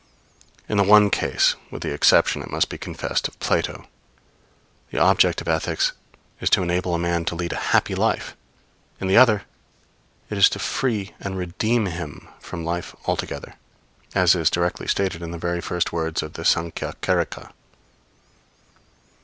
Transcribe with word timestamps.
In 0.67 0.77
the 0.77 0.83
one 0.83 1.11
case 1.11 1.53
(with 1.69 1.83
the 1.83 1.93
exception, 1.93 2.41
it 2.41 2.49
must 2.49 2.69
be 2.69 2.79
confessed, 2.79 3.27
of 3.27 3.39
Plato), 3.39 3.85
the 4.89 4.97
object 4.97 5.41
of 5.41 5.47
ethics 5.47 5.91
is 6.39 6.49
to 6.49 6.63
enable 6.63 6.95
a 6.95 6.97
man 6.97 7.23
to 7.25 7.35
lead 7.35 7.53
a 7.53 7.69
happy 7.69 7.93
life; 7.93 8.35
in 8.99 9.05
the 9.05 9.17
other, 9.17 9.43
it 10.31 10.39
is 10.39 10.49
to 10.49 10.57
free 10.57 11.13
and 11.19 11.37
redeem 11.37 11.85
him 11.85 12.27
from 12.39 12.65
life 12.65 12.95
altogether 13.05 13.53
as 14.15 14.33
is 14.33 14.49
directly 14.49 14.87
stated 14.87 15.21
in 15.21 15.29
the 15.29 15.37
very 15.37 15.61
first 15.61 15.93
words 15.93 16.23
of 16.23 16.33
the 16.33 16.43
Sankhya 16.45 16.95
Karika. 17.03 17.51